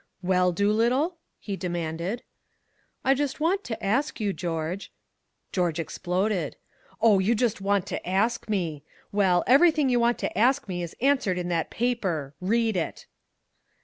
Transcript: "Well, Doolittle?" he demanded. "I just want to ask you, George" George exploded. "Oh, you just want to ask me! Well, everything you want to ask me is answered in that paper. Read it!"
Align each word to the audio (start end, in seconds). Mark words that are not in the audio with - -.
"Well, 0.23 0.51
Doolittle?" 0.51 1.17
he 1.37 1.55
demanded. 1.55 2.23
"I 3.05 3.13
just 3.13 3.39
want 3.39 3.63
to 3.65 3.85
ask 3.85 4.19
you, 4.19 4.33
George" 4.33 4.91
George 5.53 5.79
exploded. 5.79 6.57
"Oh, 6.99 7.19
you 7.19 7.35
just 7.35 7.61
want 7.61 7.85
to 7.85 8.09
ask 8.09 8.49
me! 8.49 8.81
Well, 9.11 9.43
everything 9.45 9.89
you 9.89 9.99
want 9.99 10.17
to 10.17 10.35
ask 10.35 10.67
me 10.67 10.81
is 10.81 10.95
answered 11.01 11.37
in 11.37 11.49
that 11.49 11.69
paper. 11.69 12.33
Read 12.41 12.75
it!" 12.75 13.05